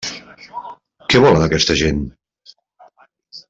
Què 1.11 1.21
volen 1.25 1.45
aquesta 1.49 1.77
gent? 1.85 2.03